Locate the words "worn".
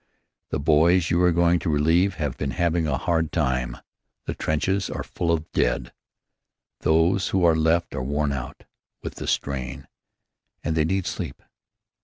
8.01-8.31